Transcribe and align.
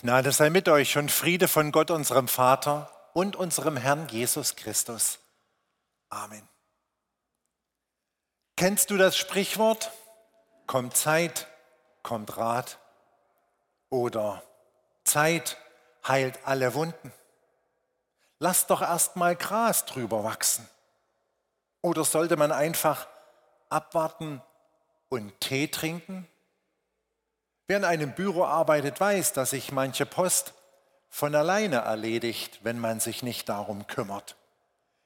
Gnade 0.00 0.30
sei 0.30 0.48
mit 0.48 0.68
euch 0.68 0.96
und 0.96 1.10
Friede 1.10 1.48
von 1.48 1.72
Gott, 1.72 1.90
unserem 1.90 2.28
Vater 2.28 2.88
und 3.14 3.34
unserem 3.34 3.76
Herrn 3.76 4.06
Jesus 4.06 4.54
Christus. 4.54 5.18
Amen. 6.08 6.48
Kennst 8.54 8.90
du 8.90 8.96
das 8.96 9.16
Sprichwort? 9.16 9.90
Kommt 10.68 10.96
Zeit, 10.96 11.48
kommt 12.04 12.36
Rat. 12.36 12.78
Oder 13.90 14.44
Zeit 15.02 15.56
heilt 16.06 16.38
alle 16.44 16.74
Wunden. 16.74 17.12
Lass 18.38 18.68
doch 18.68 18.82
erst 18.82 19.16
mal 19.16 19.34
Gras 19.34 19.84
drüber 19.84 20.22
wachsen. 20.22 20.68
Oder 21.82 22.04
sollte 22.04 22.36
man 22.36 22.52
einfach 22.52 23.08
abwarten 23.68 24.42
und 25.08 25.40
Tee 25.40 25.66
trinken? 25.66 26.28
Wer 27.68 27.76
in 27.76 27.84
einem 27.84 28.12
Büro 28.12 28.44
arbeitet, 28.44 28.98
weiß, 28.98 29.34
dass 29.34 29.50
sich 29.50 29.72
manche 29.72 30.06
Post 30.06 30.54
von 31.10 31.34
alleine 31.34 31.76
erledigt, 31.76 32.60
wenn 32.62 32.78
man 32.78 32.98
sich 32.98 33.22
nicht 33.22 33.46
darum 33.50 33.86
kümmert. 33.86 34.36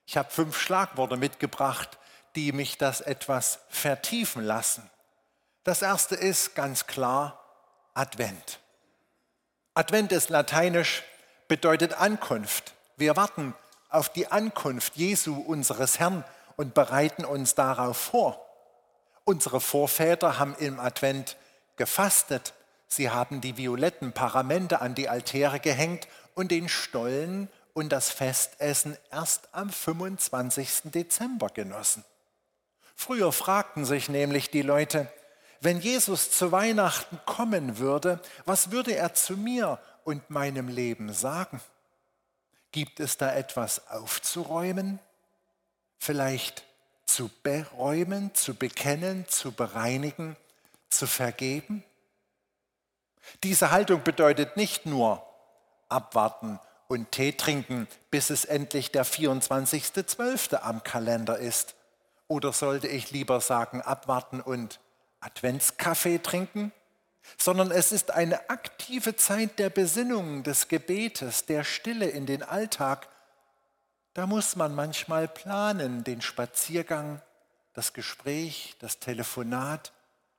Ich 0.06 0.16
habe 0.16 0.30
fünf 0.30 0.56
Schlagworte 0.56 1.16
mitgebracht, 1.16 1.98
die 2.36 2.52
mich 2.52 2.78
das 2.78 3.00
etwas 3.00 3.58
vertiefen 3.68 4.44
lassen. 4.44 4.88
Das 5.64 5.82
erste 5.82 6.14
ist 6.14 6.54
ganz 6.54 6.86
klar 6.86 7.44
Advent. 7.94 8.60
Advent 9.74 10.12
ist 10.12 10.30
lateinisch, 10.30 11.02
bedeutet 11.48 11.94
Ankunft. 11.94 12.74
Wir 12.96 13.16
warten 13.16 13.54
auf 13.88 14.08
die 14.08 14.28
Ankunft 14.30 14.94
Jesu, 14.94 15.34
unseres 15.34 15.98
Herrn, 15.98 16.24
und 16.56 16.74
bereiten 16.74 17.24
uns 17.24 17.56
darauf 17.56 17.96
vor. 17.96 18.46
Unsere 19.24 19.60
Vorväter 19.60 20.38
haben 20.38 20.54
im 20.60 20.78
Advent 20.78 21.36
gefastet. 21.83 22.55
Sie 22.86 23.11
haben 23.11 23.41
die 23.41 23.56
violetten 23.56 24.12
Paramente 24.12 24.80
an 24.80 24.94
die 24.94 25.08
Altäre 25.08 25.58
gehängt 25.58 26.06
und 26.36 26.52
den 26.52 26.69
Stollen 26.69 27.48
und 27.75 27.88
das 27.88 28.08
Festessen 28.08 28.97
erst 29.11 29.48
am 29.50 29.69
25. 29.69 30.92
Dezember 30.92 31.48
genossen. 31.48 32.05
Früher 32.94 33.33
fragten 33.33 33.84
sich 33.84 34.08
nämlich 34.08 34.48
die 34.48 34.62
Leute, 34.62 35.12
wenn 35.60 35.80
Jesus 35.80 36.30
zu 36.30 36.53
Weihnachten 36.53 37.19
kommen 37.27 37.78
würde, 37.78 38.20
was 38.44 38.70
würde 38.70 38.94
er 38.94 39.12
zu 39.12 39.36
mir 39.36 39.80
und 40.05 40.30
meinem 40.30 40.69
Leben 40.69 41.12
sagen? 41.12 41.60
Gibt 42.70 43.00
es 43.00 43.16
da 43.16 43.34
etwas 43.34 43.88
aufzuräumen? 43.88 45.00
Vielleicht 45.98 46.62
zu 47.06 47.28
beräumen, 47.42 48.33
zu 48.36 48.55
bekennen, 48.55 49.27
zu 49.27 49.50
bereinigen? 49.50 50.36
Zu 50.92 51.06
vergeben? 51.06 51.84
Diese 53.42 53.70
Haltung 53.70 54.02
bedeutet 54.02 54.56
nicht 54.56 54.86
nur 54.86 55.26
abwarten 55.88 56.58
und 56.88 57.10
Tee 57.12 57.32
trinken, 57.32 57.88
bis 58.10 58.30
es 58.30 58.44
endlich 58.44 58.90
der 58.92 59.06
24.12. 59.06 60.56
am 60.56 60.82
Kalender 60.82 61.38
ist. 61.38 61.74
Oder 62.28 62.52
sollte 62.52 62.88
ich 62.88 63.10
lieber 63.10 63.40
sagen, 63.40 63.80
abwarten 63.82 64.40
und 64.40 64.80
Adventskaffee 65.20 66.18
trinken? 66.18 66.72
Sondern 67.38 67.70
es 67.70 67.92
ist 67.92 68.10
eine 68.10 68.50
aktive 68.50 69.16
Zeit 69.16 69.58
der 69.58 69.70
Besinnung, 69.70 70.42
des 70.42 70.68
Gebetes, 70.68 71.46
der 71.46 71.62
Stille 71.62 72.06
in 72.06 72.26
den 72.26 72.42
Alltag. 72.42 73.08
Da 74.12 74.26
muss 74.26 74.56
man 74.56 74.74
manchmal 74.74 75.28
planen, 75.28 76.04
den 76.04 76.20
Spaziergang, 76.20 77.22
das 77.74 77.92
Gespräch, 77.92 78.76
das 78.80 78.98
Telefonat, 78.98 79.92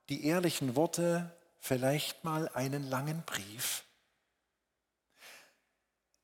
die 0.09 0.25
ehrlichen 0.25 0.75
Worte, 0.75 1.35
vielleicht 1.59 2.23
mal 2.23 2.49
einen 2.49 2.89
langen 2.89 3.23
Brief. 3.25 3.83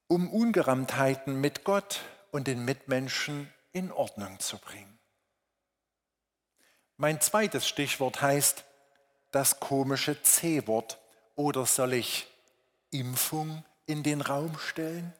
Um 0.07 0.29
Ungereimtheiten 0.29 1.39
mit 1.39 1.63
Gott 1.63 2.01
und 2.31 2.47
den 2.47 2.65
Mitmenschen 2.65 3.51
in 3.71 3.91
Ordnung 3.91 4.39
zu 4.39 4.57
bringen. 4.57 4.99
Mein 6.97 7.21
zweites 7.21 7.67
Stichwort 7.67 8.21
heißt 8.21 8.65
das 9.31 9.59
komische 9.59 10.21
C-Wort 10.21 10.99
oder 11.35 11.65
soll 11.65 11.93
ich 11.93 12.27
Impfung 12.91 13.63
in 13.85 14.03
den 14.03 14.21
Raum 14.21 14.57
stellen? 14.57 15.13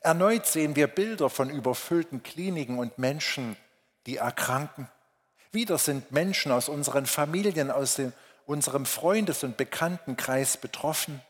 Erneut 0.00 0.46
sehen 0.46 0.76
wir 0.76 0.86
Bilder 0.86 1.28
von 1.28 1.50
überfüllten 1.50 2.22
Kliniken 2.22 2.78
und 2.78 2.98
Menschen, 2.98 3.56
die 4.06 4.16
erkranken. 4.16 4.88
Wieder 5.52 5.78
sind 5.78 6.12
Menschen 6.12 6.52
aus 6.52 6.68
unseren 6.68 7.06
Familien, 7.06 7.70
aus 7.70 7.96
dem, 7.96 8.12
unserem 8.46 8.86
Freundes- 8.86 9.44
und 9.44 9.56
Bekanntenkreis 9.56 10.56
betroffen. 10.56 11.22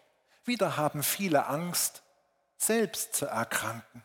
Wieder 0.44 0.76
haben 0.76 1.02
viele 1.02 1.46
Angst, 1.46 2.02
selbst 2.56 3.14
zu 3.14 3.26
erkranken. 3.26 4.02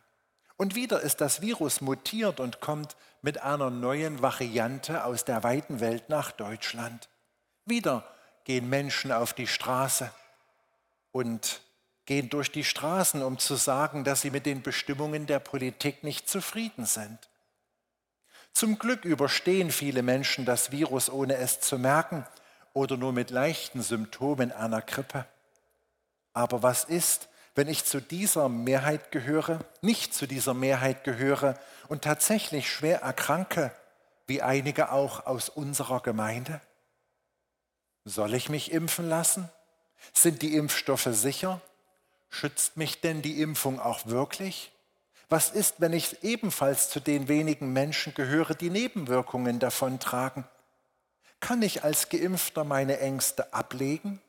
Und 0.57 0.75
wieder 0.75 1.01
ist 1.01 1.21
das 1.21 1.41
Virus 1.41 1.81
mutiert 1.81 2.39
und 2.39 2.61
kommt 2.61 2.95
mit 3.21 3.41
einer 3.41 3.69
neuen 3.69 4.21
Variante 4.21 5.03
aus 5.03 5.25
der 5.25 5.43
weiten 5.43 5.79
Welt 5.79 6.09
nach 6.09 6.31
Deutschland. 6.31 7.09
Wieder 7.65 8.03
gehen 8.43 8.69
Menschen 8.69 9.11
auf 9.11 9.33
die 9.33 9.47
Straße 9.47 10.11
und 11.11 11.61
gehen 12.05 12.29
durch 12.29 12.51
die 12.51 12.63
Straßen, 12.63 13.23
um 13.23 13.39
zu 13.39 13.55
sagen, 13.55 14.03
dass 14.03 14.21
sie 14.21 14.31
mit 14.31 14.45
den 14.45 14.61
Bestimmungen 14.61 15.25
der 15.25 15.39
Politik 15.39 16.03
nicht 16.03 16.29
zufrieden 16.29 16.85
sind. 16.85 17.29
Zum 18.53 18.77
Glück 18.77 19.03
überstehen 19.03 19.71
viele 19.71 20.03
Menschen 20.03 20.45
das 20.45 20.71
Virus, 20.71 21.09
ohne 21.09 21.37
es 21.37 21.59
zu 21.59 21.79
merken 21.79 22.25
oder 22.73 22.97
nur 22.97 23.11
mit 23.11 23.31
leichten 23.31 23.81
Symptomen 23.81 24.51
einer 24.51 24.81
Grippe. 24.81 25.25
Aber 26.33 26.63
was 26.63 26.83
ist, 26.83 27.29
wenn 27.55 27.67
ich 27.67 27.85
zu 27.85 28.01
dieser 28.01 28.49
Mehrheit 28.49 29.11
gehöre, 29.11 29.59
nicht 29.81 30.13
zu 30.13 30.27
dieser 30.27 30.53
Mehrheit 30.53 31.03
gehöre 31.03 31.57
und 31.87 32.03
tatsächlich 32.03 32.71
schwer 32.71 33.01
erkranke, 33.01 33.71
wie 34.27 34.41
einige 34.41 34.91
auch 34.91 35.25
aus 35.25 35.49
unserer 35.49 35.99
Gemeinde? 36.01 36.61
Soll 38.05 38.33
ich 38.33 38.49
mich 38.49 38.71
impfen 38.71 39.07
lassen? 39.07 39.49
Sind 40.13 40.41
die 40.41 40.55
Impfstoffe 40.55 41.07
sicher? 41.11 41.61
Schützt 42.29 42.77
mich 42.77 43.01
denn 43.01 43.21
die 43.21 43.41
Impfung 43.41 43.79
auch 43.79 44.05
wirklich? 44.07 44.72
Was 45.33 45.49
ist, 45.49 45.81
wenn 45.81 45.93
ich 45.93 46.23
ebenfalls 46.23 46.91
zu 46.91 46.99
den 46.99 47.27
wenigen 47.27 47.73
Menschen 47.73 48.13
gehöre, 48.13 48.53
die 48.53 48.69
Nebenwirkungen 48.69 49.57
davontragen? 49.57 50.47
Kann 51.39 51.63
ich 51.63 51.83
als 51.83 52.09
Geimpfter 52.09 52.63
meine 52.63 52.99
Ängste 52.99 53.51
ablegen? 53.51 54.21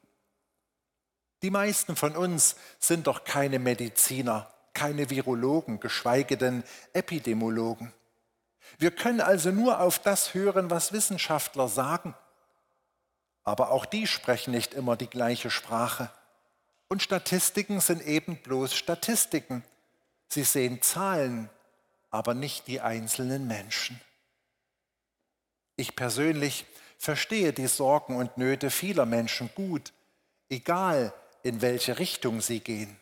Die 1.42 1.50
meisten 1.50 1.94
von 1.94 2.16
uns 2.16 2.56
sind 2.78 3.06
doch 3.06 3.24
keine 3.24 3.58
Mediziner, 3.58 4.50
keine 4.72 5.10
Virologen, 5.10 5.78
geschweige 5.78 6.38
denn 6.38 6.64
Epidemiologen. 6.94 7.92
Wir 8.78 8.90
können 8.90 9.20
also 9.20 9.50
nur 9.50 9.80
auf 9.80 9.98
das 9.98 10.32
hören, 10.32 10.70
was 10.70 10.94
Wissenschaftler 10.94 11.68
sagen. 11.68 12.14
Aber 13.42 13.72
auch 13.72 13.84
die 13.84 14.06
sprechen 14.06 14.52
nicht 14.52 14.72
immer 14.72 14.96
die 14.96 15.10
gleiche 15.10 15.50
Sprache. 15.50 16.08
Und 16.88 17.02
Statistiken 17.02 17.80
sind 17.80 18.00
eben 18.00 18.38
bloß 18.38 18.74
Statistiken. 18.74 19.64
Sie 20.28 20.44
sehen 20.44 20.82
Zahlen, 20.82 21.48
aber 22.10 22.34
nicht 22.34 22.66
die 22.66 22.80
einzelnen 22.80 23.46
Menschen. 23.46 24.00
Ich 25.76 25.96
persönlich 25.96 26.66
verstehe 26.98 27.52
die 27.52 27.66
Sorgen 27.66 28.16
und 28.16 28.38
Nöte 28.38 28.70
vieler 28.70 29.06
Menschen 29.06 29.50
gut, 29.54 29.92
egal 30.48 31.12
in 31.42 31.60
welche 31.60 31.98
Richtung 31.98 32.40
sie 32.40 32.60
gehen, 32.60 32.96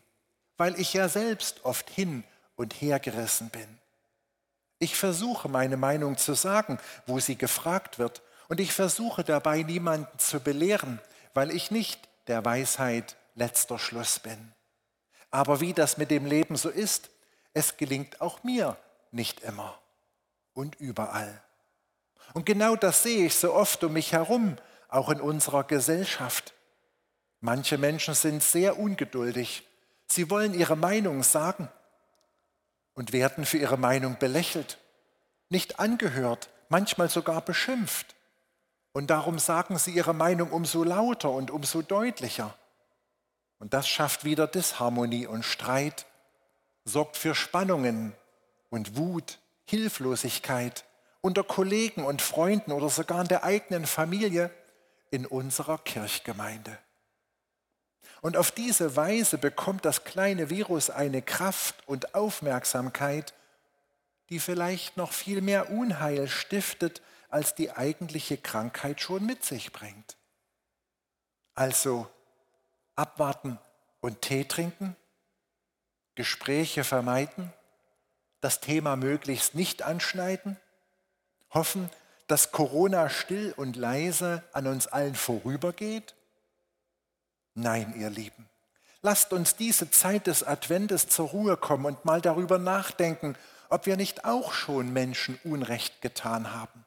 weil 0.56 0.78
ich 0.80 0.94
ja 0.94 1.08
selbst 1.08 1.64
oft 1.64 1.88
hin 1.90 2.24
und 2.56 2.74
her 2.74 2.98
gerissen 2.98 3.50
bin. 3.50 3.78
Ich 4.78 4.96
versuche 4.96 5.48
meine 5.48 5.76
Meinung 5.76 6.16
zu 6.16 6.34
sagen, 6.34 6.78
wo 7.06 7.20
sie 7.20 7.36
gefragt 7.36 7.98
wird, 7.98 8.22
und 8.48 8.60
ich 8.60 8.72
versuche 8.72 9.24
dabei 9.24 9.62
niemanden 9.62 10.18
zu 10.18 10.40
belehren, 10.40 11.00
weil 11.32 11.50
ich 11.52 11.70
nicht 11.70 12.00
der 12.26 12.44
Weisheit 12.44 13.16
letzter 13.34 13.78
Schluss 13.78 14.18
bin. 14.18 14.52
Aber 15.32 15.60
wie 15.60 15.72
das 15.72 15.96
mit 15.96 16.12
dem 16.12 16.26
Leben 16.26 16.54
so 16.54 16.68
ist, 16.68 17.10
es 17.54 17.76
gelingt 17.76 18.20
auch 18.20 18.44
mir 18.44 18.76
nicht 19.10 19.40
immer 19.40 19.78
und 20.54 20.76
überall. 20.76 21.42
Und 22.34 22.46
genau 22.46 22.76
das 22.76 23.02
sehe 23.02 23.26
ich 23.26 23.34
so 23.34 23.52
oft 23.52 23.82
um 23.82 23.94
mich 23.94 24.12
herum, 24.12 24.56
auch 24.88 25.08
in 25.08 25.20
unserer 25.20 25.64
Gesellschaft. 25.64 26.54
Manche 27.40 27.78
Menschen 27.78 28.14
sind 28.14 28.42
sehr 28.42 28.78
ungeduldig. 28.78 29.66
Sie 30.06 30.30
wollen 30.30 30.54
ihre 30.54 30.76
Meinung 30.76 31.22
sagen 31.22 31.68
und 32.94 33.12
werden 33.12 33.46
für 33.46 33.58
ihre 33.58 33.78
Meinung 33.78 34.18
belächelt, 34.18 34.78
nicht 35.48 35.80
angehört, 35.80 36.50
manchmal 36.68 37.08
sogar 37.08 37.40
beschimpft. 37.40 38.14
Und 38.92 39.08
darum 39.08 39.38
sagen 39.38 39.78
sie 39.78 39.92
ihre 39.92 40.12
Meinung 40.12 40.50
umso 40.50 40.84
lauter 40.84 41.30
und 41.30 41.50
umso 41.50 41.80
deutlicher. 41.80 42.54
Und 43.62 43.74
das 43.74 43.88
schafft 43.88 44.24
wieder 44.24 44.48
Disharmonie 44.48 45.28
und 45.28 45.44
Streit 45.44 46.04
sorgt 46.84 47.16
für 47.16 47.32
Spannungen 47.32 48.12
und 48.70 48.96
Wut, 48.96 49.38
Hilflosigkeit 49.66 50.84
unter 51.20 51.44
Kollegen 51.44 52.04
und 52.04 52.22
Freunden 52.22 52.72
oder 52.72 52.88
sogar 52.88 53.20
in 53.20 53.28
der 53.28 53.44
eigenen 53.44 53.86
Familie 53.86 54.50
in 55.12 55.26
unserer 55.26 55.78
Kirchgemeinde. 55.78 56.76
Und 58.20 58.36
auf 58.36 58.50
diese 58.50 58.96
Weise 58.96 59.38
bekommt 59.38 59.84
das 59.84 60.02
kleine 60.02 60.50
Virus 60.50 60.90
eine 60.90 61.22
Kraft 61.22 61.76
und 61.86 62.16
Aufmerksamkeit, 62.16 63.32
die 64.28 64.40
vielleicht 64.40 64.96
noch 64.96 65.12
viel 65.12 65.40
mehr 65.40 65.70
Unheil 65.70 66.26
stiftet, 66.26 67.00
als 67.28 67.54
die 67.54 67.70
eigentliche 67.70 68.38
Krankheit 68.38 69.00
schon 69.00 69.24
mit 69.24 69.44
sich 69.44 69.70
bringt. 69.70 70.16
Also 71.54 72.08
abwarten 72.96 73.58
und 74.00 74.22
Tee 74.22 74.44
trinken, 74.44 74.96
Gespräche 76.14 76.84
vermeiden, 76.84 77.52
das 78.40 78.60
Thema 78.60 78.96
möglichst 78.96 79.54
nicht 79.54 79.82
anschneiden, 79.82 80.58
hoffen, 81.50 81.88
dass 82.26 82.52
Corona 82.52 83.08
still 83.08 83.54
und 83.56 83.76
leise 83.76 84.42
an 84.52 84.66
uns 84.66 84.86
allen 84.86 85.14
vorübergeht? 85.14 86.14
Nein, 87.54 87.94
ihr 87.96 88.10
Lieben, 88.10 88.48
lasst 89.02 89.32
uns 89.32 89.56
diese 89.56 89.90
Zeit 89.90 90.26
des 90.26 90.42
Adventes 90.42 91.08
zur 91.08 91.28
Ruhe 91.28 91.56
kommen 91.56 91.86
und 91.86 92.04
mal 92.04 92.20
darüber 92.20 92.58
nachdenken, 92.58 93.36
ob 93.68 93.86
wir 93.86 93.96
nicht 93.96 94.24
auch 94.24 94.52
schon 94.52 94.92
Menschen 94.92 95.38
Unrecht 95.44 96.02
getan 96.02 96.52
haben. 96.52 96.84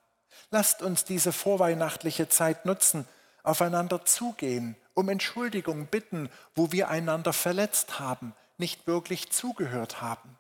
Lasst 0.52 0.82
uns 0.82 1.04
diese 1.04 1.32
vorweihnachtliche 1.32 2.30
Zeit 2.30 2.66
nutzen, 2.66 3.08
aufeinander 3.44 4.06
zugehen, 4.06 4.76
um 4.96 5.10
Entschuldigung 5.10 5.86
bitten, 5.86 6.30
wo 6.56 6.72
wir 6.72 6.90
einander 6.90 7.34
verletzt 7.34 8.00
haben, 8.00 8.34
nicht 8.58 8.88
wirklich 8.88 9.30
zugehört 9.30 10.02
haben. 10.02 10.38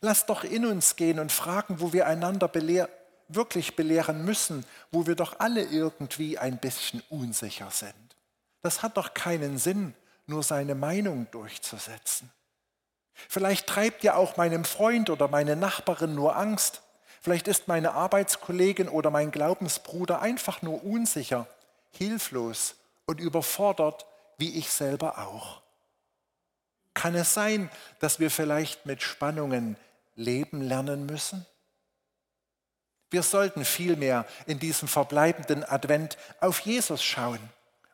Lasst 0.00 0.28
doch 0.28 0.42
in 0.42 0.66
uns 0.66 0.96
gehen 0.96 1.20
und 1.20 1.30
fragen, 1.30 1.80
wo 1.80 1.92
wir 1.92 2.06
einander 2.08 2.48
belehr 2.48 2.88
wirklich 3.28 3.76
belehren 3.76 4.24
müssen, 4.24 4.66
wo 4.90 5.06
wir 5.06 5.14
doch 5.14 5.38
alle 5.38 5.62
irgendwie 5.62 6.38
ein 6.38 6.58
bisschen 6.58 7.02
unsicher 7.08 7.70
sind. 7.70 7.94
Das 8.62 8.82
hat 8.82 8.96
doch 8.96 9.14
keinen 9.14 9.58
Sinn, 9.58 9.94
nur 10.26 10.42
seine 10.42 10.74
Meinung 10.74 11.26
durchzusetzen. 11.30 12.30
Vielleicht 13.28 13.66
treibt 13.66 14.02
ja 14.02 14.16
auch 14.16 14.36
meinem 14.36 14.64
Freund 14.64 15.08
oder 15.10 15.28
meine 15.28 15.56
Nachbarin 15.56 16.14
nur 16.14 16.36
Angst. 16.36 16.82
Vielleicht 17.20 17.48
ist 17.48 17.68
meine 17.68 17.92
Arbeitskollegin 17.92 18.88
oder 18.88 19.10
mein 19.10 19.30
Glaubensbruder 19.30 20.20
einfach 20.20 20.62
nur 20.62 20.84
unsicher, 20.84 21.46
hilflos 21.92 22.76
und 23.06 23.20
überfordert, 23.20 24.06
wie 24.38 24.58
ich 24.58 24.70
selber 24.70 25.18
auch. 25.18 25.62
Kann 26.94 27.14
es 27.14 27.34
sein, 27.34 27.70
dass 27.98 28.20
wir 28.20 28.30
vielleicht 28.30 28.86
mit 28.86 29.02
Spannungen 29.02 29.76
leben 30.16 30.60
lernen 30.60 31.06
müssen? 31.06 31.44
Wir 33.10 33.22
sollten 33.22 33.64
vielmehr 33.64 34.26
in 34.46 34.58
diesem 34.58 34.88
verbleibenden 34.88 35.64
Advent 35.64 36.16
auf 36.40 36.60
Jesus 36.60 37.02
schauen 37.02 37.38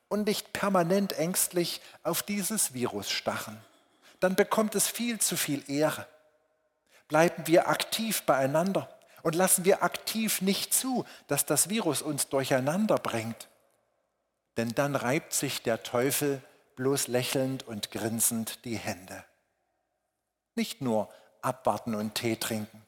und 0.09 0.27
nicht 0.27 0.53
permanent 0.53 1.13
ängstlich 1.13 1.81
auf 2.03 2.23
dieses 2.23 2.73
Virus 2.73 3.11
stachen. 3.11 3.59
Dann 4.21 4.35
bekommt 4.35 4.75
es 4.75 4.87
viel 4.87 5.19
zu 5.19 5.37
viel 5.37 5.63
Ehre. 5.71 6.07
Bleiben 7.09 7.47
wir 7.47 7.69
aktiv 7.69 8.23
beieinander 8.23 8.89
und 9.23 9.35
lassen 9.35 9.65
wir 9.65 9.83
aktiv 9.83 10.41
nicht 10.41 10.73
zu, 10.73 11.05
dass 11.27 11.45
das 11.45 11.69
Virus 11.69 12.03
uns 12.03 12.29
durcheinander 12.29 12.97
bringt. 12.97 13.50
Denn 14.61 14.75
dann 14.75 14.95
reibt 14.95 15.33
sich 15.33 15.63
der 15.63 15.83
Teufel 15.83 16.43
bloß 16.77 17.09
lächelnd 17.09 17.67
und 17.67 17.91
grinsend 17.91 18.63
die 18.67 18.77
Hände. 18.77 19.25
Nicht 20.55 20.83
nur 20.83 21.09
abwarten 21.41 21.95
und 21.95 22.15
Tee 22.15 22.37
trinken. 22.37 22.85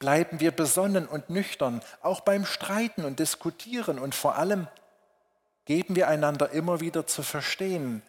Bleiben 0.00 0.40
wir 0.40 0.50
besonnen 0.50 1.06
und 1.06 1.30
nüchtern, 1.30 1.80
auch 2.00 2.22
beim 2.22 2.44
Streiten 2.44 3.04
und 3.04 3.20
Diskutieren 3.20 4.00
und 4.00 4.16
vor 4.16 4.34
allem 4.34 4.66
geben 5.64 5.94
wir 5.94 6.08
einander 6.08 6.50
immer 6.50 6.80
wieder 6.80 7.06
zu 7.06 7.22
verstehen, 7.22 8.02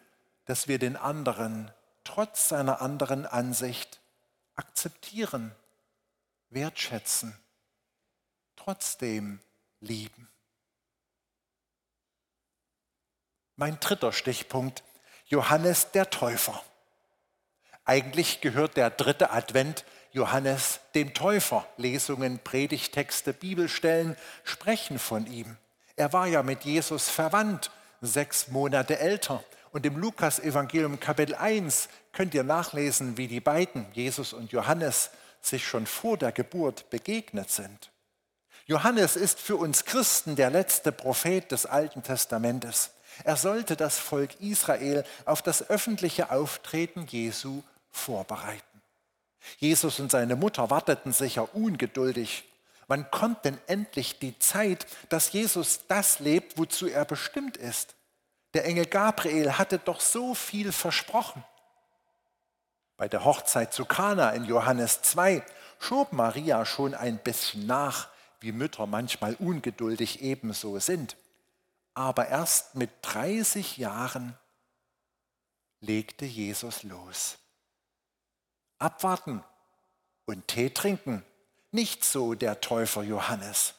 dass 0.46 0.66
wir 0.66 0.80
den 0.80 0.96
anderen 0.96 1.70
trotz 2.02 2.48
seiner 2.48 2.82
anderen 2.82 3.26
Ansicht 3.26 4.00
akzeptieren, 4.56 5.54
wertschätzen, 6.50 7.38
trotzdem 8.56 9.38
lieben. 9.78 10.28
Mein 13.56 13.78
dritter 13.78 14.12
Stichpunkt, 14.12 14.82
Johannes 15.26 15.92
der 15.92 16.10
Täufer. 16.10 16.60
Eigentlich 17.84 18.40
gehört 18.40 18.76
der 18.76 18.90
dritte 18.90 19.30
Advent 19.30 19.84
Johannes 20.10 20.80
dem 20.96 21.14
Täufer. 21.14 21.64
Lesungen, 21.76 22.40
Predigtexte, 22.40 23.32
Bibelstellen 23.32 24.16
sprechen 24.42 24.98
von 24.98 25.26
ihm. 25.26 25.56
Er 25.94 26.12
war 26.12 26.26
ja 26.26 26.42
mit 26.42 26.64
Jesus 26.64 27.08
verwandt, 27.08 27.70
sechs 28.00 28.48
Monate 28.48 28.98
älter. 28.98 29.44
Und 29.70 29.86
im 29.86 29.98
Lukas-Evangelium 29.98 30.98
Kapitel 30.98 31.36
1 31.36 31.88
könnt 32.12 32.34
ihr 32.34 32.42
nachlesen, 32.44 33.16
wie 33.18 33.28
die 33.28 33.40
beiden, 33.40 33.86
Jesus 33.92 34.32
und 34.32 34.50
Johannes, 34.50 35.10
sich 35.40 35.64
schon 35.64 35.86
vor 35.86 36.16
der 36.16 36.32
Geburt 36.32 36.90
begegnet 36.90 37.50
sind. 37.50 37.92
Johannes 38.66 39.14
ist 39.14 39.38
für 39.38 39.56
uns 39.56 39.84
Christen 39.84 40.34
der 40.34 40.50
letzte 40.50 40.90
Prophet 40.90 41.52
des 41.52 41.66
Alten 41.66 42.02
Testamentes. 42.02 42.90
Er 43.22 43.36
sollte 43.36 43.76
das 43.76 43.98
Volk 43.98 44.40
Israel 44.40 45.04
auf 45.24 45.42
das 45.42 45.70
öffentliche 45.70 46.30
Auftreten 46.30 47.06
Jesu 47.06 47.62
vorbereiten. 47.90 48.62
Jesus 49.58 50.00
und 50.00 50.10
seine 50.10 50.36
Mutter 50.36 50.70
warteten 50.70 51.12
sicher 51.12 51.54
ungeduldig 51.54 52.44
Wann 52.86 53.10
kommt 53.10 53.44
denn 53.44 53.58
endlich 53.66 54.18
die 54.18 54.38
Zeit, 54.38 54.86
dass 55.08 55.32
Jesus 55.32 55.80
das 55.88 56.18
lebt, 56.18 56.58
wozu 56.58 56.86
er 56.86 57.04
bestimmt 57.04 57.56
ist? 57.56 57.94
Der 58.52 58.64
Engel 58.66 58.86
Gabriel 58.86 59.58
hatte 59.58 59.78
doch 59.78 60.00
so 60.00 60.34
viel 60.34 60.70
versprochen. 60.70 61.42
Bei 62.96 63.08
der 63.08 63.24
Hochzeit 63.24 63.72
zu 63.72 63.84
Kana 63.84 64.30
in 64.30 64.44
Johannes 64.44 65.02
2 65.02 65.42
schob 65.80 66.12
Maria 66.12 66.64
schon 66.64 66.94
ein 66.94 67.18
bisschen 67.18 67.66
nach, 67.66 68.08
wie 68.40 68.52
Mütter 68.52 68.86
manchmal 68.86 69.34
ungeduldig 69.38 70.22
ebenso 70.22 70.78
sind. 70.78 71.16
Aber 71.94 72.28
erst 72.28 72.74
mit 72.74 72.90
30 73.02 73.76
Jahren 73.76 74.36
legte 75.80 76.24
Jesus 76.24 76.82
los. 76.82 77.38
Abwarten 78.78 79.42
und 80.26 80.48
Tee 80.48 80.70
trinken 80.70 81.24
nicht 81.70 82.04
so 82.04 82.34
der 82.34 82.60
Täufer 82.60 83.02
Johannes. 83.02 83.74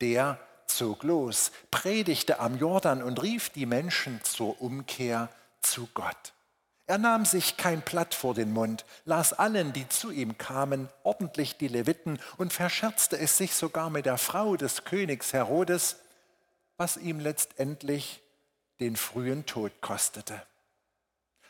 Der 0.00 0.38
zog 0.66 1.02
los, 1.02 1.52
predigte 1.70 2.40
am 2.40 2.58
Jordan 2.58 3.02
und 3.02 3.22
rief 3.22 3.50
die 3.50 3.66
Menschen 3.66 4.22
zur 4.24 4.60
Umkehr 4.60 5.28
zu 5.60 5.88
Gott. 5.94 6.32
Er 6.86 6.98
nahm 6.98 7.24
sich 7.24 7.56
kein 7.56 7.82
Blatt 7.82 8.14
vor 8.14 8.34
den 8.34 8.52
Mund, 8.52 8.84
las 9.04 9.32
allen, 9.32 9.72
die 9.72 9.88
zu 9.88 10.10
ihm 10.10 10.38
kamen, 10.38 10.88
ordentlich 11.04 11.56
die 11.56 11.68
Leviten 11.68 12.18
und 12.36 12.52
verscherzte 12.52 13.16
es 13.16 13.36
sich 13.36 13.54
sogar 13.54 13.90
mit 13.90 14.06
der 14.06 14.18
Frau 14.18 14.56
des 14.56 14.84
Königs 14.84 15.32
Herodes, 15.32 15.96
was 16.80 16.96
ihm 16.96 17.20
letztendlich 17.20 18.22
den 18.80 18.96
frühen 18.96 19.44
Tod 19.44 19.82
kostete. 19.82 20.40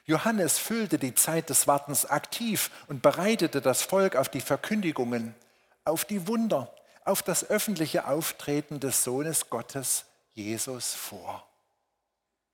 Johannes 0.05 0.59
füllte 0.59 0.99
die 0.99 1.15
Zeit 1.15 1.51
des 1.51 1.69
Wartens 1.69 2.05
aktiv 2.05 2.69
und 2.89 3.01
bereitete 3.01 3.61
das 3.61 3.83
Volk 3.83 4.17
auf 4.17 4.29
die 4.29 4.41
Verkündigungen, 4.41 5.37
auf 5.85 6.05
die 6.05 6.27
Wunder, 6.27 6.75
auf 7.05 7.23
das 7.23 7.49
öffentliche 7.49 8.09
Auftreten 8.09 8.81
des 8.81 9.05
Sohnes 9.05 9.51
Gottes, 9.51 10.05
Jesus, 10.35 10.95
vor. 10.95 11.47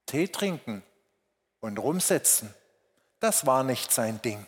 Tee 0.05 0.29
trinken 0.29 0.83
und 1.61 1.79
rumsitzen, 1.79 2.53
das 3.21 3.47
war 3.47 3.65
nicht 3.65 3.91
sein 3.91 4.21
Ding. 4.21 4.47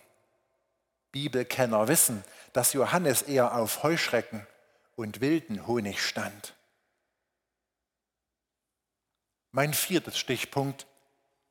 Bibelkenner 1.12 1.88
wissen, 1.88 2.22
dass 2.52 2.74
Johannes 2.74 3.22
eher 3.22 3.54
auf 3.56 3.82
Heuschrecken 3.84 4.46
und 4.96 5.22
wilden 5.22 5.66
Honig 5.66 6.06
stand. 6.06 6.52
Mein 9.52 9.74
viertes 9.74 10.18
Stichpunkt, 10.18 10.86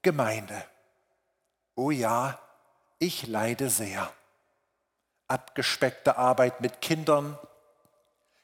Gemeinde. 0.02 0.64
Oh 1.76 1.92
ja, 1.92 2.40
ich 3.00 3.28
leide 3.28 3.70
sehr 3.70 4.12
abgespeckte 5.28 6.18
Arbeit 6.18 6.62
mit 6.62 6.82
Kindern, 6.82 7.38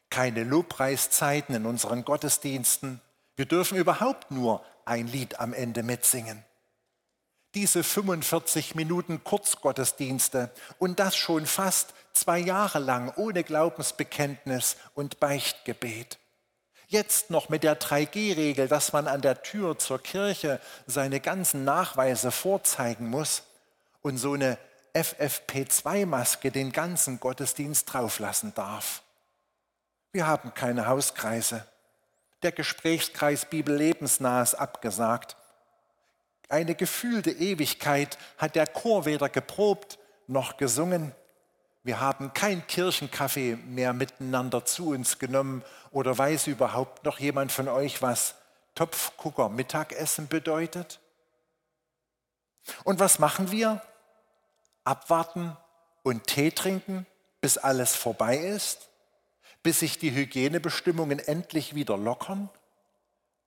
keine 0.09 0.43
Lobpreiszeiten 0.43 1.55
in 1.55 1.65
unseren 1.65 2.05
Gottesdiensten. 2.05 3.01
Wir 3.35 3.45
dürfen 3.45 3.77
überhaupt 3.77 4.31
nur 4.31 4.63
ein 4.85 5.07
Lied 5.07 5.39
am 5.39 5.53
Ende 5.53 5.81
mitsingen. 5.81 6.43
Diese 7.55 7.83
45 7.83 8.75
Minuten 8.75 9.23
Kurzgottesdienste 9.23 10.51
und 10.79 10.99
das 10.99 11.15
schon 11.15 11.45
fast 11.45 11.93
zwei 12.11 12.39
Jahre 12.39 12.79
lang 12.79 13.13
ohne 13.15 13.43
Glaubensbekenntnis 13.43 14.75
und 14.95 15.19
Beichtgebet. 15.19 16.19
Jetzt 16.93 17.31
noch 17.31 17.49
mit 17.49 17.63
der 17.63 17.79
3G-Regel, 17.79 18.67
dass 18.67 18.93
man 18.93 19.07
an 19.07 19.23
der 19.23 19.41
Tür 19.41 19.79
zur 19.79 19.97
Kirche 19.97 20.59
seine 20.85 21.19
ganzen 21.19 21.63
Nachweise 21.63 22.29
vorzeigen 22.29 23.09
muss 23.09 23.41
und 24.03 24.19
so 24.19 24.33
eine 24.33 24.59
FFP2-Maske 24.93 26.51
den 26.51 26.71
ganzen 26.71 27.19
Gottesdienst 27.19 27.91
drauflassen 27.91 28.53
darf. 28.53 29.01
Wir 30.11 30.27
haben 30.27 30.53
keine 30.53 30.85
Hauskreise. 30.85 31.65
Der 32.43 32.51
Gesprächskreis 32.51 33.45
Bibel 33.45 33.75
lebensnah 33.75 34.43
ist 34.43 34.53
abgesagt. 34.53 35.35
Eine 36.47 36.75
gefühlte 36.75 37.31
Ewigkeit 37.31 38.19
hat 38.37 38.53
der 38.53 38.67
Chor 38.67 39.05
weder 39.05 39.29
geprobt 39.29 39.97
noch 40.27 40.57
gesungen. 40.57 41.11
Wir 41.83 41.99
haben 41.99 42.33
kein 42.33 42.65
Kirchenkaffee 42.65 43.57
mehr 43.57 43.91
miteinander 43.91 44.63
zu 44.63 44.91
uns 44.91 45.19
genommen 45.19 45.63
oder 45.91 46.17
weiß 46.17 46.47
überhaupt 46.47 47.03
noch 47.03 47.19
jemand 47.19 47.51
von 47.51 47.67
euch, 47.67 48.01
was 48.01 48.35
Topfgucker 48.73 49.49
Mittagessen 49.49 50.29
bedeutet? 50.29 50.99
Und 52.85 52.99
was 52.99 53.19
machen 53.19 53.51
wir? 53.51 53.81
Abwarten 54.85 55.57
und 56.03 56.27
Tee 56.27 56.51
trinken, 56.51 57.05
bis 57.41 57.57
alles 57.57 57.95
vorbei 57.95 58.37
ist? 58.37 58.89
Bis 59.61 59.79
sich 59.79 59.99
die 59.99 60.13
Hygienebestimmungen 60.13 61.19
endlich 61.19 61.75
wieder 61.75 61.97
lockern? 61.97 62.49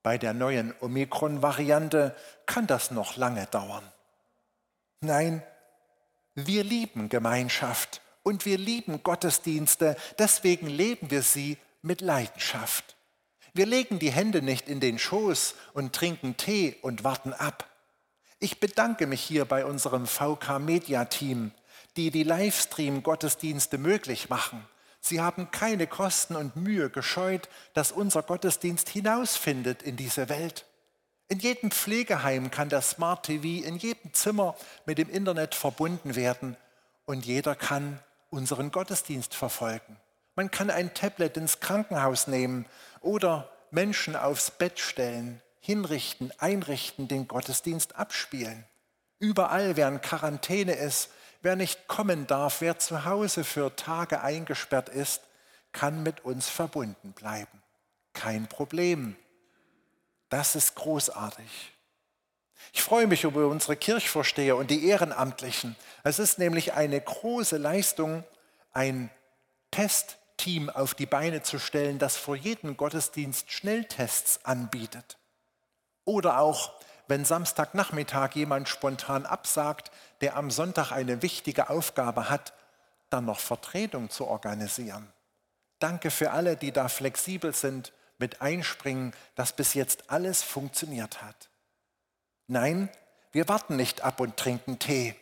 Bei 0.03 0.19
der 0.19 0.33
neuen 0.33 0.75
Omikron-Variante 0.79 2.15
kann 2.45 2.67
das 2.67 2.91
noch 2.91 3.17
lange 3.17 3.47
dauern. 3.47 3.83
Nein, 5.01 5.43
wir 6.35 6.63
lieben 6.63 7.09
Gemeinschaft 7.09 8.01
und 8.27 8.45
wir 8.45 8.57
lieben 8.57 9.03
Gottesdienste, 9.03 9.95
deswegen 10.19 10.67
leben 10.67 11.09
wir 11.11 11.21
sie 11.21 11.57
mit 11.81 12.01
Leidenschaft. 12.01 12.95
Wir 13.53 13.65
legen 13.65 13.99
die 13.99 14.11
Hände 14.11 14.41
nicht 14.41 14.67
in 14.67 14.79
den 14.79 14.99
Schoß 14.99 15.55
und 15.73 15.95
trinken 15.95 16.35
Tee 16.37 16.75
und 16.81 17.03
warten 17.03 17.33
ab. 17.33 17.65
Ich 18.39 18.59
bedanke 18.59 19.07
mich 19.07 19.21
hier 19.21 19.45
bei 19.45 19.65
unserem 19.65 20.05
VK 20.05 20.59
Media 20.59 21.05
Team, 21.05 21.51
die 21.95 22.11
die 22.11 22.23
Livestream-Gottesdienste 22.23 23.77
möglich 23.77 24.29
machen 24.29 24.67
Sie 24.99 25.21
haben 25.21 25.51
keine 25.51 25.87
Kosten 25.87 26.35
und 26.35 26.57
Mühe 26.57 26.89
gescheut, 26.89 27.47
dass 27.73 27.93
unser 27.93 28.23
Gottesdienst 28.23 28.89
hinausfindet 28.89 29.81
in 29.81 29.95
diese 29.95 30.27
Welt. 30.27 30.65
In 31.29 31.39
jedem 31.39 31.71
Pflegeheim 31.71 32.51
kann 32.51 32.67
der 32.67 32.81
Smart 32.81 33.25
TV 33.25 33.65
in 33.65 33.77
jedem 33.77 34.13
Zimmer 34.13 34.55
mit 34.85 34.97
dem 34.97 35.09
Internet 35.09 35.55
verbunden 35.55 36.15
werden 36.15 36.57
und 37.05 37.25
jeder 37.25 37.55
kann 37.55 38.01
unseren 38.29 38.71
Gottesdienst 38.71 39.33
verfolgen. 39.33 39.97
Man 40.35 40.51
kann 40.51 40.69
ein 40.69 40.93
Tablet 40.93 41.37
ins 41.37 41.59
Krankenhaus 41.59 42.27
nehmen 42.27 42.65
oder 43.01 43.49
Menschen 43.71 44.15
aufs 44.15 44.51
Bett 44.51 44.79
stellen, 44.79 45.41
hinrichten, 45.59 46.31
einrichten, 46.37 47.07
den 47.07 47.27
Gottesdienst 47.27 47.95
abspielen. 47.95 48.65
Überall, 49.19 49.75
während 49.75 50.03
Quarantäne 50.03 50.73
ist, 50.73 51.09
Wer 51.41 51.55
nicht 51.55 51.87
kommen 51.87 52.27
darf, 52.27 52.61
wer 52.61 52.79
zu 52.79 53.05
Hause 53.05 53.43
für 53.43 53.75
Tage 53.75 54.21
eingesperrt 54.21 54.89
ist, 54.89 55.21
kann 55.71 56.03
mit 56.03 56.25
uns 56.25 56.49
verbunden 56.49 57.13
bleiben. 57.13 57.61
Kein 58.13 58.47
Problem. 58.47 59.15
Das 60.29 60.55
ist 60.55 60.75
großartig. 60.75 61.73
Ich 62.73 62.83
freue 62.83 63.07
mich 63.07 63.23
über 63.23 63.47
unsere 63.47 63.75
Kirchvorsteher 63.75 64.55
und 64.55 64.69
die 64.69 64.87
Ehrenamtlichen. 64.87 65.75
Es 66.03 66.19
ist 66.19 66.39
nämlich 66.39 66.73
eine 66.73 66.99
große 66.99 67.57
Leistung, 67.57 68.23
ein 68.73 69.09
Testteam 69.71 70.69
auf 70.69 70.93
die 70.93 71.05
Beine 71.05 71.43
zu 71.43 71.59
stellen, 71.59 71.99
das 71.99 72.17
vor 72.17 72.35
jedem 72.35 72.77
Gottesdienst 72.77 73.51
Schnelltests 73.51 74.45
anbietet. 74.45 75.17
Oder 76.05 76.39
auch 76.39 76.73
wenn 77.07 77.25
Samstagnachmittag 77.25 78.35
jemand 78.35 78.67
spontan 78.69 79.25
absagt, 79.25 79.91
der 80.21 80.35
am 80.35 80.51
Sonntag 80.51 80.91
eine 80.91 81.21
wichtige 81.21 81.69
Aufgabe 81.69 82.29
hat, 82.29 82.53
dann 83.09 83.25
noch 83.25 83.39
Vertretung 83.39 84.09
zu 84.09 84.27
organisieren. 84.27 85.07
Danke 85.79 86.11
für 86.11 86.31
alle, 86.31 86.57
die 86.57 86.71
da 86.71 86.89
flexibel 86.89 87.53
sind, 87.53 87.93
mit 88.17 88.41
einspringen, 88.41 89.13
dass 89.35 89.53
bis 89.53 89.73
jetzt 89.73 90.09
alles 90.09 90.43
funktioniert 90.43 91.21
hat. 91.21 91.49
Nein, 92.47 92.89
wir 93.31 93.47
warten 93.49 93.75
nicht 93.75 94.01
ab 94.01 94.21
und 94.21 94.37
trinken 94.37 94.79
Tee. 94.79 95.15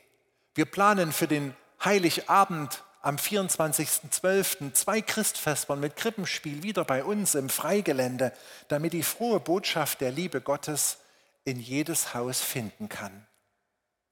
Wir 0.53 0.65
planen 0.65 1.11
für 1.11 1.27
den 1.27 1.55
Heiligabend 1.83 2.83
am 3.01 3.17
24.12. 3.17 4.73
zwei 4.73 5.01
Christfestern 5.01 5.79
mit 5.79 5.95
Krippenspiel 5.95 6.63
wieder 6.63 6.85
bei 6.85 7.03
uns 7.03 7.35
im 7.35 7.49
Freigelände, 7.49 8.31
damit 8.67 8.93
die 8.93 9.03
frohe 9.03 9.39
Botschaft 9.39 10.01
der 10.01 10.11
Liebe 10.11 10.39
Gottes 10.39 10.97
in 11.43 11.59
jedes 11.59 12.13
Haus 12.13 12.41
finden 12.41 12.89
kann. 12.89 13.27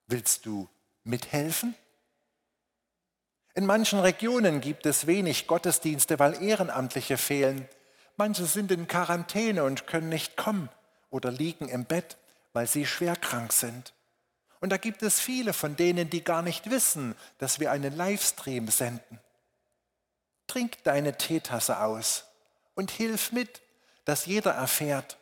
Willst 0.08 0.46
du 0.46 0.68
mithelfen? 1.04 1.76
In 3.56 3.66
manchen 3.66 4.00
Regionen 4.00 4.62
gibt 4.62 4.86
es 4.88 5.06
wenig 5.06 5.46
Gottesdienste, 5.46 6.18
weil 6.18 6.42
Ehrenamtliche 6.42 7.18
fehlen. 7.18 7.68
Manche 8.18 8.46
sind 8.46 8.72
in 8.72 8.88
Quarantäne 8.88 9.64
und 9.64 9.86
können 9.86 10.10
nicht 10.10 10.36
kommen 10.36 10.70
oder 11.10 11.32
liegen 11.32 11.70
im 11.70 11.86
Bett, 11.86 12.18
weil 12.54 12.68
sie 12.68 12.86
schwer 12.86 13.16
krank 13.16 13.52
sind. 13.52 13.94
Und 14.62 14.70
da 14.70 14.78
gibt 14.78 15.04
es 15.04 15.20
viele 15.20 15.52
von 15.52 15.76
denen, 15.76 16.10
die 16.10 16.24
gar 16.24 16.42
nicht 16.42 16.70
wissen, 16.70 17.16
dass 17.38 17.60
wir 17.60 17.72
einen 17.72 17.96
Livestream 17.96 18.70
senden. 18.70 19.20
Trink 20.48 20.84
deine 20.84 21.18
Teetasse 21.18 21.82
aus 21.82 22.26
und 22.76 22.92
hilf 22.92 23.32
mit, 23.32 23.62
dass 24.06 24.26
jeder 24.26 24.52
erfährt, 24.52 25.18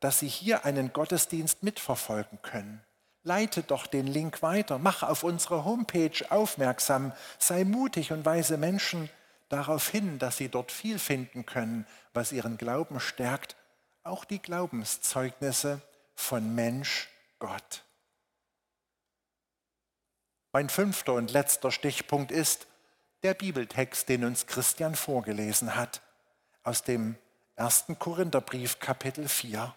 dass 0.00 0.18
Sie 0.18 0.28
hier 0.28 0.64
einen 0.64 0.92
Gottesdienst 0.92 1.62
mitverfolgen 1.62 2.40
können. 2.42 2.82
Leite 3.22 3.62
doch 3.62 3.86
den 3.86 4.06
Link 4.06 4.42
weiter, 4.42 4.78
mach 4.78 5.02
auf 5.02 5.22
unsere 5.22 5.64
Homepage 5.64 6.30
aufmerksam, 6.30 7.12
sei 7.38 7.64
mutig 7.64 8.12
und 8.12 8.26
weise 8.26 8.58
Menschen 8.58 9.08
darauf 9.48 9.88
hin, 9.88 10.18
dass 10.18 10.36
sie 10.36 10.48
dort 10.48 10.70
viel 10.70 10.98
finden 10.98 11.46
können, 11.46 11.86
was 12.12 12.32
ihren 12.32 12.58
Glauben 12.58 13.00
stärkt, 13.00 13.56
auch 14.02 14.24
die 14.24 14.40
Glaubenszeugnisse 14.40 15.80
von 16.14 16.54
Mensch 16.54 17.08
Gott. 17.38 17.84
Mein 20.52 20.68
fünfter 20.68 21.14
und 21.14 21.32
letzter 21.32 21.72
Stichpunkt 21.72 22.30
ist 22.30 22.66
der 23.22 23.34
Bibeltext, 23.34 24.08
den 24.08 24.24
uns 24.24 24.46
Christian 24.46 24.94
vorgelesen 24.94 25.74
hat, 25.74 26.00
aus 26.62 26.82
dem 26.82 27.16
ersten 27.56 27.98
Korintherbrief 27.98 28.78
Kapitel 28.78 29.28
4. 29.28 29.74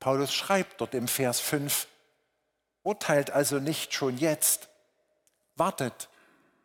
Paulus 0.00 0.32
schreibt 0.34 0.80
dort 0.80 0.94
im 0.94 1.08
Vers 1.08 1.40
5, 1.40 1.86
urteilt 2.82 3.30
also 3.30 3.58
nicht 3.58 3.94
schon 3.94 4.18
jetzt, 4.18 4.68
wartet, 5.56 6.08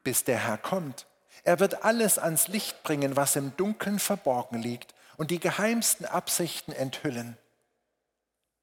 bis 0.04 0.24
der 0.24 0.40
Herr 0.40 0.58
kommt. 0.58 1.08
Er 1.44 1.60
wird 1.60 1.84
alles 1.84 2.20
ans 2.20 2.48
Licht 2.48 2.84
bringen, 2.84 3.16
was 3.16 3.36
im 3.36 3.56
Dunkeln 3.58 4.00
verborgen 4.00 4.62
liegt 4.62 4.94
und 5.18 5.32
die 5.32 5.40
geheimsten 5.40 6.06
Absichten 6.06 6.72
enthüllen. 6.72 7.38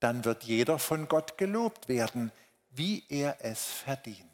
Dann 0.00 0.24
wird 0.24 0.44
jeder 0.44 0.78
von 0.78 1.08
Gott 1.08 1.38
gelobt 1.38 1.88
werden, 1.88 2.32
wie 2.70 3.04
er 3.08 3.36
es 3.40 3.64
verdient. 3.64 4.26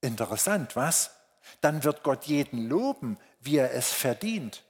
Interessant, 0.00 0.76
was? 0.76 1.10
Dann 1.60 1.84
wird 1.84 2.02
Gott 2.02 2.24
jeden 2.24 2.68
loben, 2.68 3.18
wie 3.40 3.56
er 3.58 3.72
es 3.74 3.92
verdient. 3.92 4.62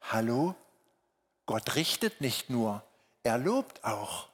Hallo? 0.00 0.54
Gott 1.46 1.74
richtet 1.74 2.20
nicht 2.20 2.50
nur, 2.50 2.82
er 3.22 3.38
lobt 3.38 3.84
auch. 3.84 4.28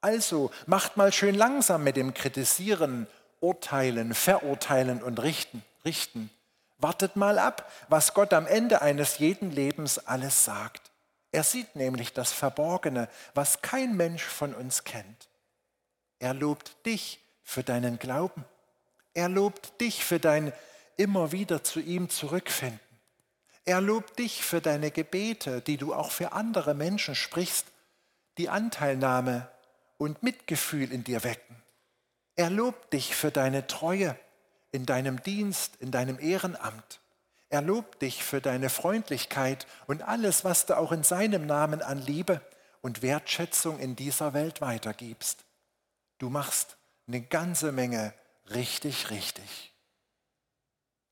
Also 0.00 0.50
macht 0.66 0.96
mal 0.96 1.12
schön 1.12 1.34
langsam 1.34 1.84
mit 1.84 1.96
dem 1.96 2.14
Kritisieren, 2.14 3.06
Urteilen, 3.40 4.14
Verurteilen 4.14 5.02
und 5.02 5.22
Richten. 5.22 5.62
richten. 5.84 6.30
Wartet 6.78 7.16
mal 7.16 7.38
ab, 7.38 7.70
was 7.88 8.14
Gott 8.14 8.32
am 8.32 8.46
Ende 8.46 8.82
eines 8.82 9.18
jeden 9.18 9.50
Lebens 9.50 9.98
alles 9.98 10.44
sagt. 10.44 10.89
Er 11.32 11.44
sieht 11.44 11.76
nämlich 11.76 12.12
das 12.12 12.32
Verborgene, 12.32 13.08
was 13.34 13.62
kein 13.62 13.96
Mensch 13.96 14.24
von 14.24 14.54
uns 14.54 14.84
kennt. 14.84 15.28
Er 16.18 16.34
lobt 16.34 16.84
dich 16.86 17.20
für 17.42 17.62
deinen 17.62 17.98
Glauben. 17.98 18.44
Er 19.14 19.28
lobt 19.28 19.80
dich 19.80 20.04
für 20.04 20.18
dein 20.18 20.52
immer 20.96 21.32
wieder 21.32 21.64
zu 21.64 21.80
ihm 21.80 22.10
zurückfinden. 22.10 22.80
Er 23.64 23.80
lobt 23.80 24.18
dich 24.18 24.44
für 24.44 24.60
deine 24.60 24.90
Gebete, 24.90 25.60
die 25.60 25.76
du 25.76 25.94
auch 25.94 26.10
für 26.10 26.32
andere 26.32 26.74
Menschen 26.74 27.14
sprichst 27.14 27.66
die 28.38 28.48
Anteilnahme 28.48 29.48
und 29.98 30.22
Mitgefühl 30.22 30.92
in 30.92 31.04
dir 31.04 31.24
wecken. 31.24 31.56
Er 32.36 32.48
lobt 32.48 32.92
dich 32.92 33.14
für 33.14 33.30
deine 33.30 33.66
Treue 33.66 34.16
in 34.72 34.86
deinem 34.86 35.22
Dienst, 35.22 35.76
in 35.76 35.90
deinem 35.90 36.18
Ehrenamt. 36.18 37.00
Er 37.50 37.62
lobt 37.62 38.00
dich 38.00 38.22
für 38.22 38.40
deine 38.40 38.70
Freundlichkeit 38.70 39.66
und 39.88 40.02
alles, 40.02 40.44
was 40.44 40.66
du 40.66 40.78
auch 40.78 40.92
in 40.92 41.02
seinem 41.02 41.46
Namen 41.46 41.82
an 41.82 41.98
Liebe 41.98 42.40
und 42.80 43.02
Wertschätzung 43.02 43.80
in 43.80 43.96
dieser 43.96 44.32
Welt 44.34 44.60
weitergibst. 44.60 45.44
Du 46.18 46.30
machst 46.30 46.76
eine 47.08 47.20
ganze 47.20 47.72
Menge 47.72 48.14
richtig, 48.50 49.10
richtig. 49.10 49.74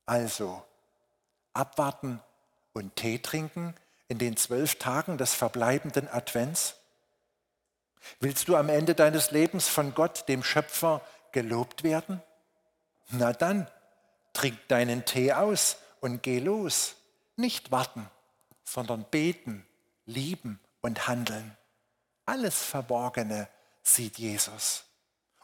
Also, 0.07 0.63
abwarten 1.55 2.21
und 2.73 2.95
Tee 2.95 3.19
trinken 3.19 3.75
in 4.07 4.19
den 4.19 4.37
zwölf 4.37 4.77
Tagen 4.77 5.19
des 5.19 5.35
verbleibenden 5.35 6.09
Advents? 6.09 6.77
Willst 8.21 8.47
du 8.47 8.55
am 8.55 8.69
Ende 8.69 8.95
deines 8.95 9.33
Lebens 9.33 9.67
von 9.67 9.93
Gott, 9.93 10.29
dem 10.29 10.45
Schöpfer, 10.45 11.03
gelobt 11.33 11.83
werden? 11.83 12.23
Na 13.11 13.33
dann, 13.33 13.67
trink 14.35 14.57
deinen 14.69 15.05
Tee 15.05 15.33
aus 15.33 15.79
und 16.01 16.23
geh 16.23 16.39
los. 16.39 16.97
Nicht 17.37 17.71
warten, 17.71 18.09
sondern 18.65 19.05
beten, 19.05 19.67
lieben 20.07 20.61
und 20.81 21.07
handeln. 21.07 21.57
Alles 22.27 22.63
Verborgene 22.63 23.49
sieht 23.83 24.19
Jesus. 24.19 24.85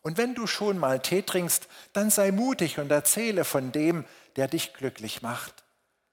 Und 0.02 0.18
wenn 0.18 0.34
du 0.34 0.46
schon 0.46 0.78
mal 0.78 1.00
Tee 1.00 1.22
trinkst, 1.22 1.66
dann 1.94 2.10
sei 2.10 2.30
mutig 2.30 2.78
und 2.78 2.90
erzähle 2.90 3.44
von 3.44 3.72
dem, 3.72 4.04
der 4.36 4.48
dich 4.48 4.74
glücklich 4.74 5.22
macht, 5.22 5.64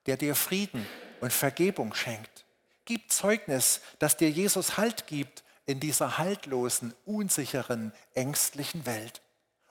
der 0.06 0.18
dir 0.18 0.36
Frieden 0.36 0.88
und 1.20 1.34
Vergebung 1.34 1.94
schenkt. 1.94 2.46
Gib 2.86 3.12
Zeugnis, 3.12 3.82
dass 4.00 4.18
dir 4.18 4.30
Jesus 4.30 4.78
Halt 4.78 5.08
gibt 5.08 5.44
in 5.66 5.80
dieser 5.80 6.18
haltlosen, 6.18 6.94
unsicheren, 7.06 7.94
ängstlichen 8.14 8.86
Welt 8.86 9.22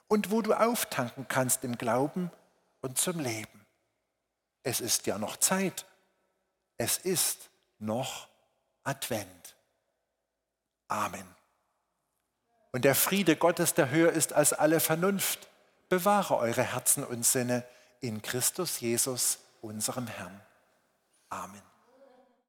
und 0.07 0.29
wo 0.29 0.41
du 0.41 0.53
auftanken 0.53 1.27
kannst 1.27 1.63
im 1.63 1.77
Glauben 1.77 2.31
und 2.81 2.97
zum 2.97 3.19
Leben. 3.19 3.60
Es 4.63 4.79
ist 4.81 5.07
ja 5.07 5.17
noch 5.17 5.37
Zeit. 5.37 5.85
Es 6.77 6.97
ist 6.97 7.49
noch 7.79 8.27
Advent. 8.83 9.55
Amen. 10.87 11.27
Und 12.71 12.85
der 12.85 12.95
Friede 12.95 13.35
Gottes, 13.35 13.73
der 13.73 13.89
höher 13.89 14.11
ist 14.11 14.33
als 14.33 14.53
alle 14.53 14.79
Vernunft, 14.79 15.49
bewahre 15.89 16.37
eure 16.37 16.63
Herzen 16.63 17.03
und 17.03 17.25
Sinne 17.25 17.65
in 17.99 18.21
Christus 18.21 18.79
Jesus, 18.79 19.39
unserem 19.61 20.07
Herrn. 20.07 20.41
Amen. 21.29 21.70